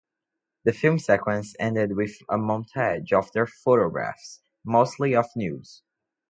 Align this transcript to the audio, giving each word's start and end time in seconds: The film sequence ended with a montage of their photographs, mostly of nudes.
The 0.63 0.73
film 0.73 0.97
sequence 0.97 1.53
ended 1.59 1.95
with 1.95 2.17
a 2.27 2.35
montage 2.35 3.13
of 3.13 3.31
their 3.33 3.45
photographs, 3.45 4.41
mostly 4.65 5.13
of 5.15 5.27
nudes. 5.35 5.83